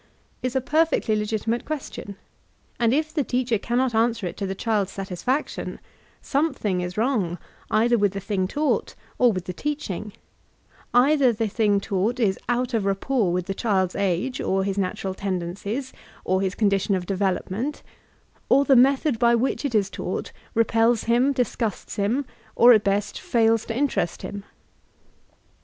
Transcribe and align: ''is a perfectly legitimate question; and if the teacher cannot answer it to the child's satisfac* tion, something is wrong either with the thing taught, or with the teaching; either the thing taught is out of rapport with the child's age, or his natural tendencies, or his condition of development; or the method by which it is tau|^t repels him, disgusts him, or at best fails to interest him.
''is 0.41 0.55
a 0.55 0.61
perfectly 0.61 1.15
legitimate 1.15 1.63
question; 1.63 2.15
and 2.79 2.91
if 2.91 3.13
the 3.13 3.23
teacher 3.23 3.59
cannot 3.59 3.93
answer 3.93 4.25
it 4.25 4.35
to 4.35 4.47
the 4.47 4.55
child's 4.55 4.91
satisfac* 4.97 5.47
tion, 5.49 5.79
something 6.21 6.81
is 6.81 6.97
wrong 6.97 7.37
either 7.69 7.99
with 7.99 8.13
the 8.13 8.19
thing 8.19 8.47
taught, 8.47 8.95
or 9.19 9.31
with 9.31 9.45
the 9.45 9.53
teaching; 9.53 10.11
either 10.91 11.31
the 11.31 11.47
thing 11.47 11.79
taught 11.79 12.19
is 12.19 12.39
out 12.49 12.73
of 12.73 12.83
rapport 12.85 13.31
with 13.31 13.45
the 13.45 13.53
child's 13.53 13.95
age, 13.95 14.41
or 14.41 14.63
his 14.63 14.75
natural 14.75 15.13
tendencies, 15.13 15.93
or 16.25 16.41
his 16.41 16.55
condition 16.55 16.95
of 16.95 17.05
development; 17.05 17.83
or 18.49 18.65
the 18.65 18.75
method 18.75 19.19
by 19.19 19.35
which 19.35 19.63
it 19.63 19.75
is 19.75 19.87
tau|^t 19.91 20.31
repels 20.55 21.03
him, 21.03 21.31
disgusts 21.31 21.97
him, 21.97 22.25
or 22.55 22.73
at 22.73 22.83
best 22.83 23.19
fails 23.19 23.65
to 23.65 23.77
interest 23.77 24.23
him. 24.23 24.43